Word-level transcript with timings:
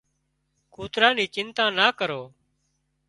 ڪُوترا 0.73 1.09
نِي 1.15 1.25
چنتا 1.35 1.65
نا 1.77 1.87
ڪرو 1.99 2.21